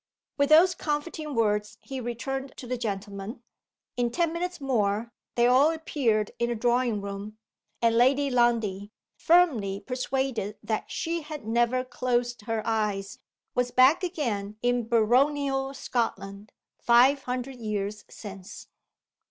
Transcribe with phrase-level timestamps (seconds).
[0.35, 3.43] With those comforting words he returned to the gentlemen.
[3.95, 7.37] In ten minutes more they all appeared in the drawing room;
[7.83, 13.19] and Lady Lundie (firmly persuaded that she had never closed her eyes)
[13.53, 18.69] was back again in baronial Scotland five hundred years since.